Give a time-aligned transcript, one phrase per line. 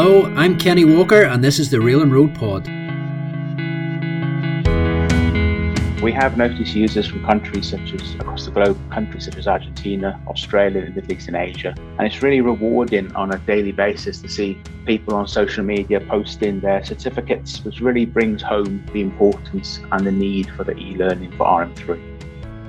[0.00, 2.68] Hello, I'm Kenny Walker, and this is the Rail and Road Pod.
[6.00, 10.22] We have noticed users from countries such as across the globe, countries such as Argentina,
[10.28, 11.74] Australia, the Middle East, and Asia.
[11.98, 14.56] And it's really rewarding on a daily basis to see
[14.86, 20.12] people on social media posting their certificates, which really brings home the importance and the
[20.12, 22.17] need for the e learning for RM3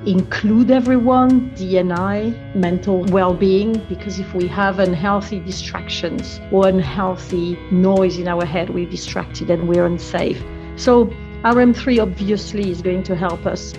[0.06, 8.28] include everyone, D&I, mental well-being, because if we have unhealthy distractions or unhealthy noise in
[8.28, 10.42] our head, we're distracted and we're unsafe.
[10.78, 11.08] So
[11.44, 13.74] RM3 obviously is going to help us.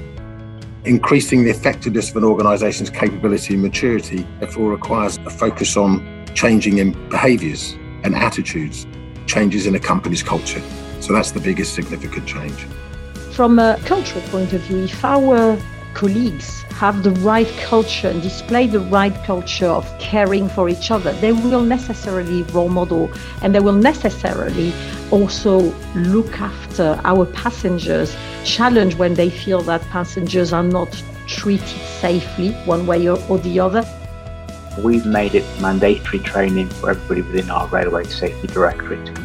[0.85, 6.79] Increasing the effectiveness of an organisation's capability and maturity therefore requires a focus on changing
[6.79, 8.87] in behaviours and attitudes,
[9.27, 10.63] changes in a company's culture.
[11.01, 12.67] So that's the biggest significant change.
[13.33, 15.59] From a cultural point of view, if our
[15.95, 21.13] colleagues have the right culture and display the right culture of caring for each other,
[21.15, 23.11] they will necessarily role model
[23.43, 24.73] and they will necessarily
[25.11, 30.91] also look after our passengers, challenge when they feel that passengers are not
[31.27, 31.67] treated
[32.01, 33.85] safely one way or, or the other.
[34.83, 39.20] We've made it mandatory training for everybody within our Railway Safety Directorate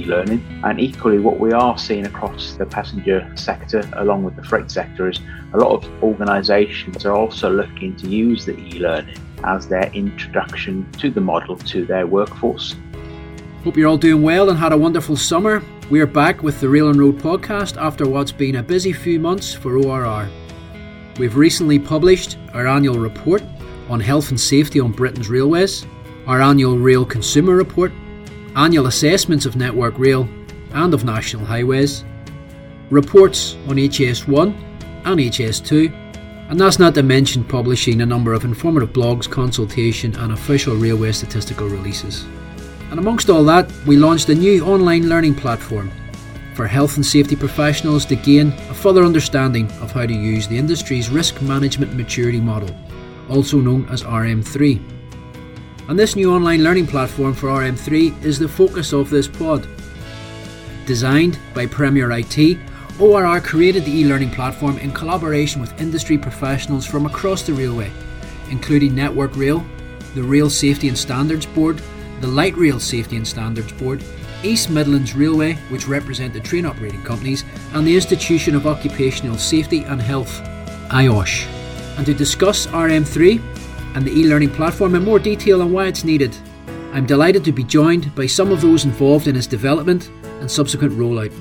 [0.00, 0.60] to e-learning.
[0.64, 5.08] And equally, what we are seeing across the passenger sector, along with the freight sector,
[5.08, 5.20] is
[5.52, 11.10] a lot of organisations are also looking to use the e-learning as their introduction to
[11.10, 12.76] the model to their workforce.
[13.64, 15.62] Hope you're all doing well and had a wonderful summer.
[15.90, 19.18] We are back with the Rail and Road podcast after what's been a busy few
[19.18, 20.28] months for ORR.
[21.18, 23.42] We've recently published our annual report
[23.90, 25.84] on health and safety on Britain's railways,
[26.26, 27.92] our annual Rail Consumer Report,
[28.60, 30.28] annual assessments of Network Rail
[30.74, 32.04] and of National Highways,
[32.90, 34.52] reports on HS1
[35.06, 35.90] and HS2,
[36.50, 41.10] and that's not to mention publishing a number of informative blogs, consultation, and official railway
[41.10, 42.24] statistical releases.
[42.90, 45.90] And amongst all that, we launched a new online learning platform
[46.54, 50.58] for health and safety professionals to gain a further understanding of how to use the
[50.58, 52.76] industry's risk management maturity model,
[53.30, 54.99] also known as RM3.
[55.90, 59.66] And this new online learning platform for RM3 is the focus of this pod.
[60.86, 62.58] Designed by Premier IT,
[63.00, 67.90] ORR created the e learning platform in collaboration with industry professionals from across the railway,
[68.50, 69.66] including Network Rail,
[70.14, 71.82] the Rail Safety and Standards Board,
[72.20, 74.00] the Light Rail Safety and Standards Board,
[74.44, 79.82] East Midlands Railway, which represent the train operating companies, and the Institution of Occupational Safety
[79.82, 80.40] and Health,
[80.90, 81.48] IOSH.
[81.96, 83.59] And to discuss RM3,
[83.94, 86.36] and the e learning platform in more detail on why it's needed.
[86.92, 90.92] I'm delighted to be joined by some of those involved in its development and subsequent
[90.94, 91.32] rollout.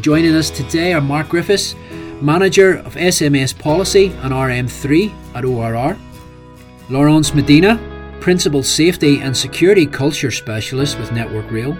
[0.00, 1.74] Joining us today are Mark Griffiths,
[2.20, 5.98] Manager of SMS Policy and RM3 at ORR,
[6.88, 7.78] Laurence Medina,
[8.20, 11.76] Principal Safety and Security Culture Specialist with Network Rail,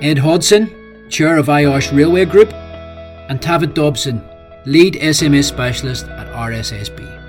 [0.00, 4.22] Ed Hodson, Chair of IOSH Railway Group, and Tavid Dobson,
[4.66, 7.19] Lead SMS Specialist at RSSB.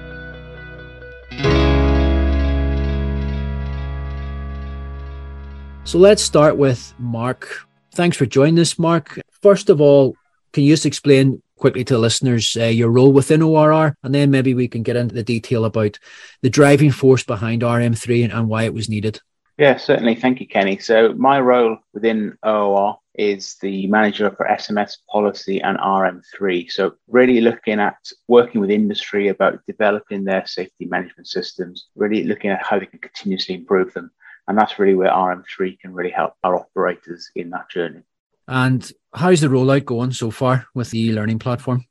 [5.84, 7.66] So let's start with Mark.
[7.94, 9.19] Thanks for joining us, Mark.
[9.42, 10.16] First of all,
[10.53, 14.31] can you just explain quickly to the listeners uh, your role within ORR, and then
[14.31, 15.97] maybe we can get into the detail about
[16.42, 19.19] the driving force behind RM3 and, and why it was needed?
[19.58, 20.16] Yeah, certainly.
[20.16, 20.78] Thank you, Kenny.
[20.78, 26.72] So, my role within ORR is the manager for SMS policy and RM3.
[26.72, 32.50] So, really looking at working with industry about developing their safety management systems, really looking
[32.50, 34.12] at how they can continuously improve them.
[34.47, 38.02] And that's really where RM3 can really help our operators in that journey.
[38.47, 41.85] And how's the rollout going so far with the e-learning platform?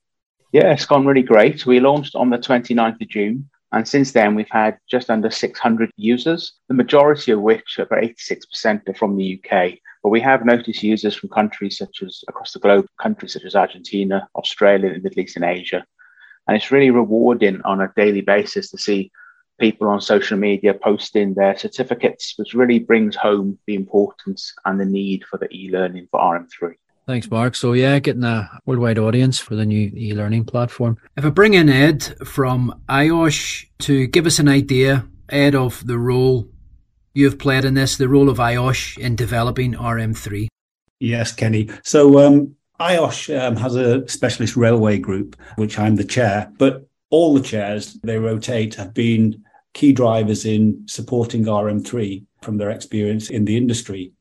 [0.52, 1.64] Yeah, it's gone really great.
[1.64, 3.48] We launched on the 29th of June.
[3.72, 8.88] And since then, we've had just under 600 users, the majority of which, about 86%,
[8.88, 9.74] are from the UK.
[10.02, 13.54] But we have noticed users from countries such as across the globe, countries such as
[13.54, 15.84] Argentina, Australia, the Middle East, and Asia.
[16.48, 19.12] And it's really rewarding on a daily basis to see
[19.60, 24.84] people on social media posting their certificates, which really brings home the importance and the
[24.84, 26.74] need for the e-learning for RM3.
[27.06, 27.54] Thanks, Mark.
[27.54, 30.96] So, yeah, getting a worldwide audience for the new e learning platform.
[31.16, 35.98] If I bring in Ed from IOSH to give us an idea, Ed, of the
[35.98, 36.48] role
[37.14, 40.48] you've played in this, the role of IOSH in developing RM3.
[41.00, 41.68] Yes, Kenny.
[41.82, 47.34] So, um, IOSH um, has a specialist railway group, which I'm the chair, but all
[47.34, 49.44] the chairs they rotate have been
[49.74, 54.12] key drivers in supporting RM3 from their experience in the industry.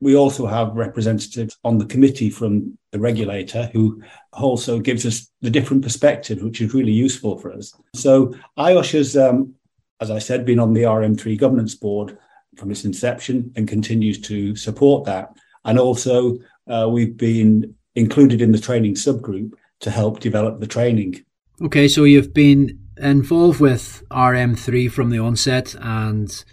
[0.00, 4.02] We also have representatives on the committee from the regulator who
[4.32, 7.72] also gives us the different perspective, which is really useful for us.
[7.94, 9.54] So IOSH has, um,
[10.00, 12.18] as I said, been on the RM3 governance board
[12.56, 15.34] from its inception and continues to support that.
[15.64, 16.38] And also,
[16.68, 21.24] uh, we've been included in the training subgroup to help develop the training.
[21.60, 26.44] Okay, so you've been involved with RM3 from the onset and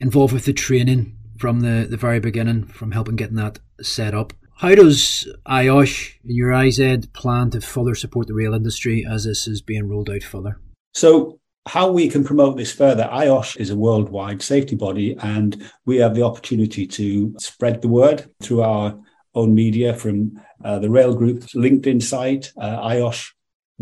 [0.00, 4.32] involved with the training from the, the very beginning, from helping getting that set up.
[4.56, 9.48] How does IOSH, in your Ed, plan to further support the rail industry as this
[9.48, 10.58] is being rolled out further?
[10.94, 15.96] So, how we can promote this further, IOSH is a worldwide safety body, and we
[15.98, 18.98] have the opportunity to spread the word through our
[19.34, 23.30] own media from uh, the Rail Group's LinkedIn site, uh, IOSH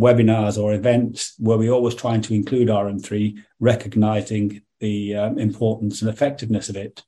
[0.01, 6.11] webinars or events where we're always trying to include RM3, recognizing the um, importance and
[6.11, 7.03] effectiveness of it.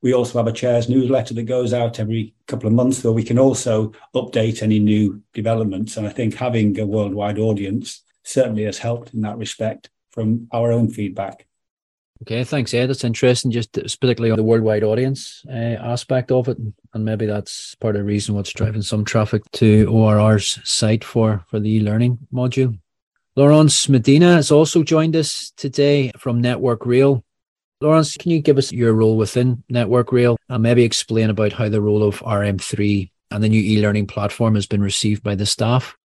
[0.00, 3.24] We also have a chair's newsletter that goes out every couple of months where we
[3.24, 5.96] can also update any new developments.
[5.96, 10.72] And I think having a worldwide audience certainly has helped in that respect from our
[10.72, 11.47] own feedback.
[12.22, 12.86] Okay, thanks, Ed.
[12.86, 16.58] That's interesting, just particularly on the worldwide audience uh, aspect of it,
[16.92, 21.44] and maybe that's part of the reason what's driving some traffic to ORR's site for
[21.48, 22.76] for the e-learning module.
[23.36, 27.24] Laurence Medina has also joined us today from Network Rail.
[27.80, 31.68] Laurence, can you give us your role within Network Rail and maybe explain about how
[31.68, 35.96] the role of RM3 and the new e-learning platform has been received by the staff?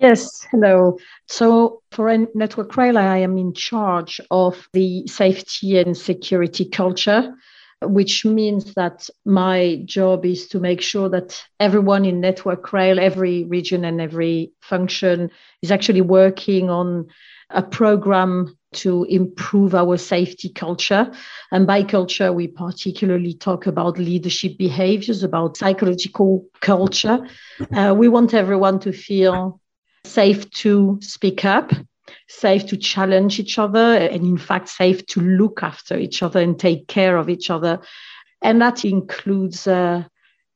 [0.00, 0.98] Yes, hello.
[1.28, 7.34] So for Network Rail, I am in charge of the safety and security culture,
[7.82, 13.44] which means that my job is to make sure that everyone in Network Rail, every
[13.44, 15.30] region and every function
[15.60, 17.06] is actually working on
[17.50, 21.10] a program to improve our safety culture.
[21.52, 27.18] And by culture, we particularly talk about leadership behaviors, about psychological culture.
[27.74, 29.59] Uh, we want everyone to feel
[30.04, 31.72] safe to speak up,
[32.28, 36.58] safe to challenge each other, and in fact, safe to look after each other and
[36.58, 37.80] take care of each other.
[38.42, 40.04] And that includes uh,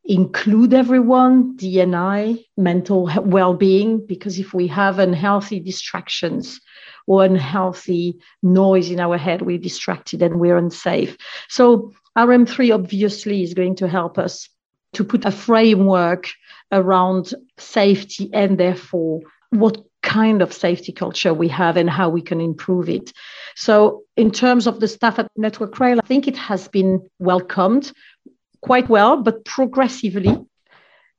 [0.04, 6.60] include everyone, D&I, mental well-being, because if we have unhealthy distractions
[7.06, 11.16] or unhealthy noise in our head, we're distracted and we're unsafe.
[11.48, 14.48] So RM3 obviously is going to help us
[14.94, 16.30] to put a framework
[16.70, 19.20] around safety and therefore
[19.54, 23.12] what kind of safety culture we have and how we can improve it.
[23.56, 27.92] So, in terms of the staff at Network Rail, I think it has been welcomed
[28.60, 30.36] quite well, but progressively.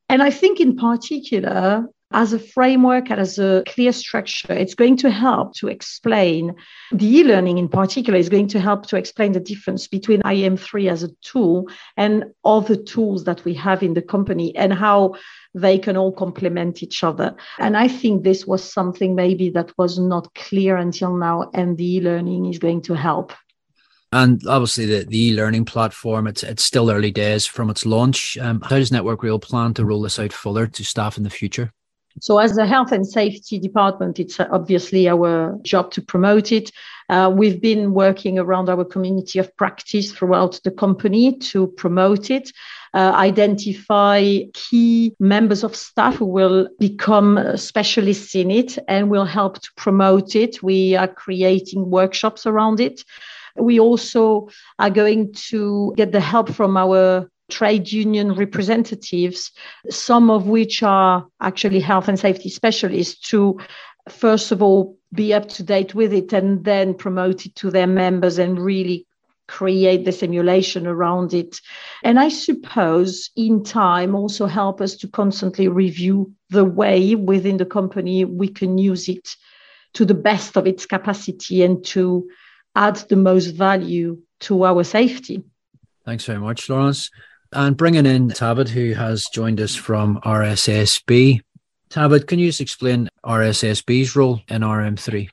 [0.08, 4.96] And I think, in particular, as a framework and as a clear structure, it's going
[4.96, 6.56] to help to explain
[6.94, 10.90] the e learning in particular, is going to help to explain the difference between RM3
[10.90, 11.68] as a tool
[11.98, 15.14] and other tools that we have in the company and how
[15.54, 17.36] they can all complement each other.
[17.60, 21.98] And I think this was something maybe that was not clear until now, and the
[21.98, 23.34] e learning is going to help.
[24.14, 28.38] And obviously, the, the e-learning platform, it's it's still early days from its launch.
[28.38, 31.30] Um, how does Network Rail plan to roll this out further to staff in the
[31.30, 31.74] future?
[32.22, 36.72] So, as a health and safety department, it's obviously our job to promote it.
[37.10, 42.52] Uh, we've been working around our community of practice throughout the company to promote it,
[42.94, 49.60] uh, identify key members of staff who will become specialists in it and will help
[49.60, 50.64] to promote it.
[50.64, 53.04] We are creating workshops around it.
[53.58, 59.52] We also are going to get the help from our trade union representatives,
[59.90, 63.60] some of which are actually health and safety specialists, to
[64.10, 67.88] first of all be up to date with it and then promote it to their
[67.88, 69.06] members and really
[69.48, 71.60] create the simulation around it.
[72.04, 77.66] And I suppose in time also help us to constantly review the way within the
[77.66, 79.36] company we can use it
[79.94, 82.28] to the best of its capacity and to
[82.76, 85.44] add the most value to our safety.
[86.04, 87.10] Thanks very much, Laurence.
[87.54, 91.42] And bringing in Tabit, who has joined us from RSSB.
[91.90, 95.30] Tabit, can you just explain RSSB's role in RM3?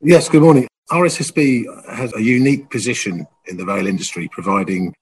[0.00, 0.68] Yes, good morning.
[0.90, 4.94] RSSB has a unique position in the rail industry, providing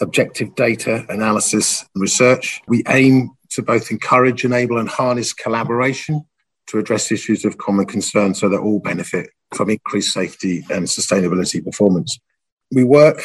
[0.00, 2.60] objective data analysis and research.
[2.66, 6.24] We aim to both encourage, enable, and harness collaboration
[6.66, 11.64] to address issues of common concern so that all benefit from increased safety and sustainability
[11.64, 12.18] performance.
[12.72, 13.22] We work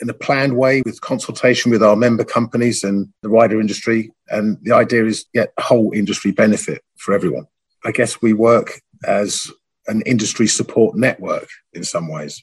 [0.00, 4.10] in a planned way with consultation with our member companies and the wider industry.
[4.28, 7.46] And the idea is get whole industry benefit for everyone.
[7.84, 9.50] I guess we work as
[9.88, 12.42] an industry support network in some ways.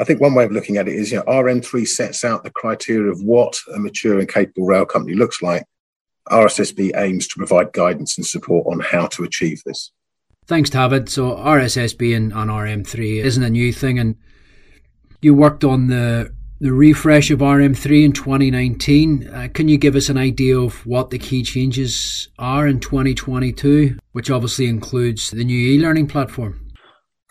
[0.00, 2.50] I think one way of looking at it is, you know, RM3 sets out the
[2.50, 5.64] criteria of what a mature and capable rail company looks like.
[6.28, 9.92] RSSB aims to provide guidance and support on how to achieve this.
[10.46, 11.08] Thanks, David.
[11.08, 14.16] So RSSB and on RM3 isn't a new thing, and
[15.20, 19.28] you worked on the the refresh of RM3 in 2019.
[19.28, 23.98] Uh, can you give us an idea of what the key changes are in 2022,
[24.12, 26.64] which obviously includes the new e learning platform?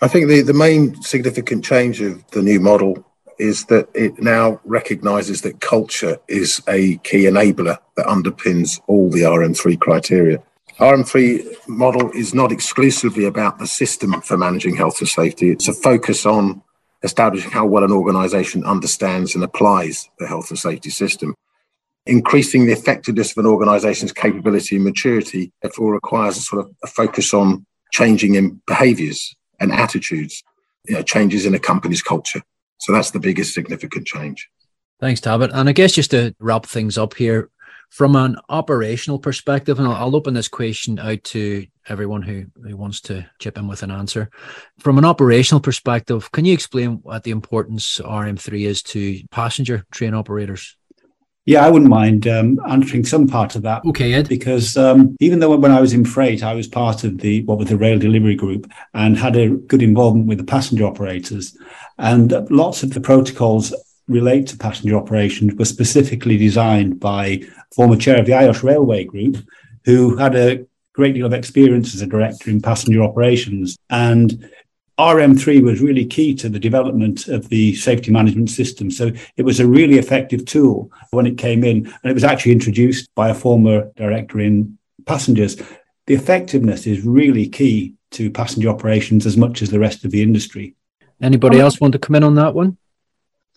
[0.01, 3.05] I think the, the main significant change of the new model
[3.39, 9.21] is that it now recognizes that culture is a key enabler that underpins all the
[9.21, 10.43] RM3 criteria.
[10.77, 15.51] RM3 model is not exclusively about the system for managing health and safety.
[15.51, 16.61] It's a focus on
[17.03, 21.35] establishing how well an organization understands and applies the health and safety system.
[22.05, 26.87] Increasing the effectiveness of an organization's capability and maturity therefore requires a sort of a
[26.87, 30.43] focus on changing in behaviors and attitudes,
[30.87, 32.41] you know, changes in a company's culture.
[32.79, 34.49] So that's the biggest significant change.
[34.99, 35.51] Thanks, Talbot.
[35.53, 37.49] And I guess just to wrap things up here,
[37.91, 42.77] from an operational perspective, and I'll, I'll, open this question out to everyone who, who
[42.77, 44.29] wants to chip in with an answer.
[44.79, 50.13] From an operational perspective, can you explain what the importance RM3 is to passenger train
[50.13, 50.77] operators?
[51.45, 53.83] Yeah, I wouldn't mind um, answering some part of that.
[53.85, 54.29] Okay, Ed.
[54.29, 57.57] Because um, even though when I was in freight, I was part of the what
[57.57, 61.57] was the rail delivery group and had a good involvement with the passenger operators,
[61.97, 63.73] and lots of the protocols
[64.11, 67.41] relate to passenger operations were specifically designed by
[67.75, 69.37] former chair of the IOSH Railway Group,
[69.85, 73.77] who had a great deal of experience as a director in passenger operations.
[73.89, 74.49] And
[74.99, 78.91] RM3 was really key to the development of the safety management system.
[78.91, 82.51] So it was a really effective tool when it came in, and it was actually
[82.51, 85.55] introduced by a former director in passengers.
[86.05, 90.21] The effectiveness is really key to passenger operations as much as the rest of the
[90.21, 90.75] industry.
[91.21, 92.77] Anybody um, else want to come in on that one?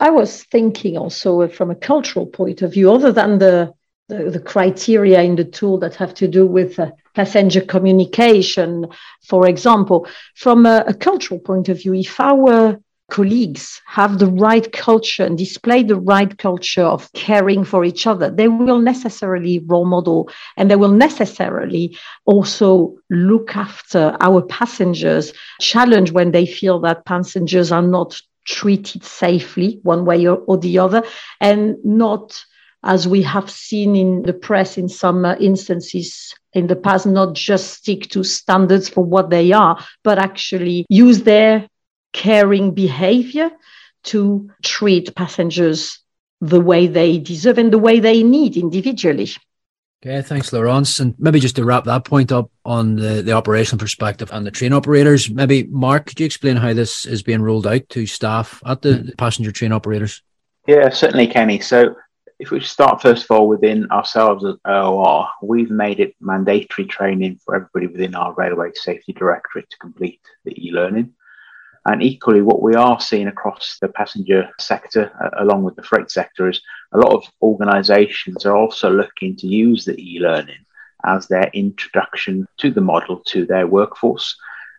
[0.01, 3.75] I was thinking also from a cultural point of view, other than the
[4.09, 8.87] the, the criteria in the tool that have to do with uh, passenger communication,
[9.27, 12.79] for example, from a, a cultural point of view, if our
[13.11, 18.31] colleagues have the right culture and display the right culture of caring for each other,
[18.31, 26.13] they will necessarily role model and they will necessarily also look after our passengers, challenge
[26.13, 31.03] when they feel that passengers are not treated safely one way or, or the other,
[31.41, 32.45] and not
[32.85, 37.35] as we have seen in the press in some uh, instances in the past, not
[37.35, 41.67] just stick to standards for what they are, but actually use their
[42.13, 43.51] caring behavior
[44.05, 45.99] to treat passengers
[46.41, 49.31] the way they deserve and the way they need individually.
[50.07, 51.01] Okay, thanks, Laurence.
[51.01, 54.51] And maybe just to wrap that point up on the, the operational perspective and the
[54.51, 58.63] train operators, maybe Mark, could you explain how this is being rolled out to staff
[58.67, 60.23] at the, passenger train operators?
[60.67, 61.59] Yeah, certainly, Kenny.
[61.61, 61.95] So
[62.39, 67.41] if we start first of all within ourselves as ORR, we've made it mandatory training
[67.43, 71.15] for everybody within our Railway Safety Directorate to complete the e-learning.
[71.87, 76.11] And equally, what we are seeing across the passenger sector, uh, along with the freight
[76.11, 76.63] sector, is
[76.93, 80.65] a lot of organisations are also looking to use the e-learning
[81.05, 84.35] as their introduction to the model to their workforce.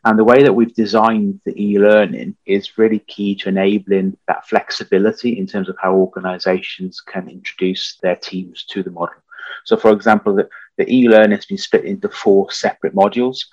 [0.05, 4.47] And the way that we've designed the e learning is really key to enabling that
[4.47, 9.15] flexibility in terms of how organizations can introduce their teams to the model.
[9.63, 10.47] So, for example, the,
[10.77, 13.45] the e learning has been split into four separate modules.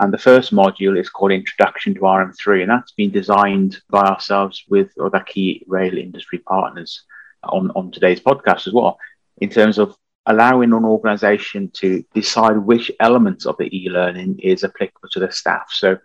[0.00, 4.64] And the first module is called Introduction to RM3, and that's been designed by ourselves
[4.68, 7.02] with other key rail industry partners
[7.42, 8.98] on, on today's podcast as well,
[9.38, 15.08] in terms of allowing an organization to decide which elements of the e-learning is applicable
[15.10, 15.68] to the staff.
[15.72, 15.98] So,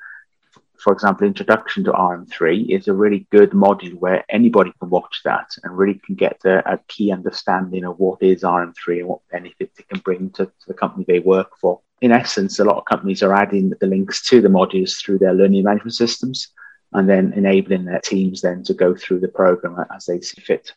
[0.84, 5.50] for example, Introduction to RM3 is a really good module where anybody can watch that
[5.64, 9.80] and really can get a, a key understanding of what is RM3 and what benefits
[9.80, 11.80] it can bring to, to the company they work for.
[12.02, 15.34] In essence, a lot of companies are adding the links to the modules through their
[15.34, 16.50] learning management systems
[16.92, 20.74] and then enabling their teams then to go through the program as they see fit.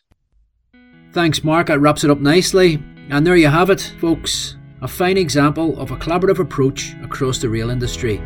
[1.11, 1.67] Thanks, Mark.
[1.67, 2.81] That wraps it up nicely.
[3.09, 4.55] And there you have it, folks.
[4.81, 8.21] A fine example of a collaborative approach across the rail industry.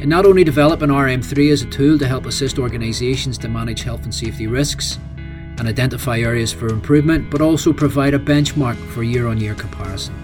[0.00, 4.04] In not only developing RM3 as a tool to help assist organisations to manage health
[4.04, 4.98] and safety risks
[5.58, 10.14] and identify areas for improvement, but also provide a benchmark for year on year comparison.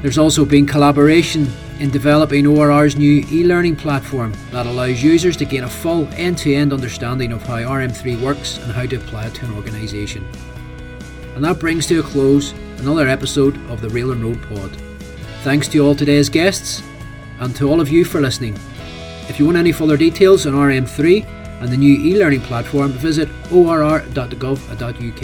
[0.00, 1.46] There's also been collaboration
[1.78, 6.38] in developing ORR's new e learning platform that allows users to gain a full end
[6.38, 10.26] to end understanding of how RM3 works and how to apply it to an organisation.
[11.34, 14.70] And that brings to a close another episode of the Rail and Road Pod.
[15.42, 16.82] Thanks to all today's guests
[17.40, 18.58] and to all of you for listening.
[19.28, 21.24] If you want any further details on RM3
[21.60, 25.22] and the new e learning platform, visit orr.gov.uk.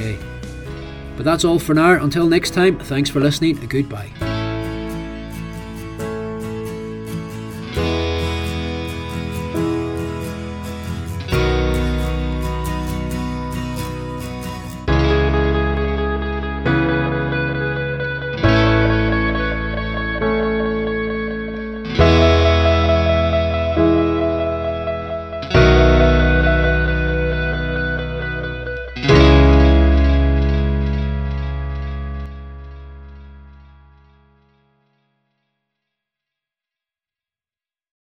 [1.17, 2.03] But that's all for now.
[2.03, 3.57] Until next time, thanks for listening.
[3.67, 4.28] Goodbye.